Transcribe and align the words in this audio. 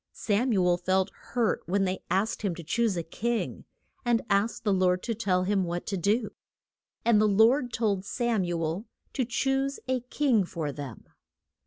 Sam 0.13 0.51
u 0.51 0.65
el 0.65 0.77
felt 0.77 1.11
hurt 1.13 1.61
when 1.67 1.83
they 1.83 2.01
asked 2.09 2.41
him 2.41 2.55
to 2.55 2.63
choose 2.63 2.97
a 2.97 3.03
king, 3.03 3.65
and 4.03 4.23
asked 4.31 4.63
the 4.63 4.73
Lord 4.73 5.03
to 5.03 5.13
tell 5.13 5.43
him 5.43 5.63
what 5.63 5.85
to 5.85 5.95
do. 5.95 6.31
And 7.05 7.21
the 7.21 7.27
Lord 7.27 7.71
told 7.71 8.03
Sam 8.03 8.43
u 8.43 8.59
el 8.63 8.87
to 9.13 9.25
choose 9.25 9.79
a 9.87 9.99
king 9.99 10.43
for 10.43 10.71
them. 10.71 11.05